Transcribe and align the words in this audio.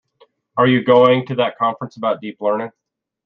Are 0.57 0.65
you 0.65 0.83
going 0.83 1.27
to 1.27 1.35
that 1.35 1.59
conference 1.59 1.95
about 1.97 2.21
Deep 2.21 2.41
Learning? 2.41 2.71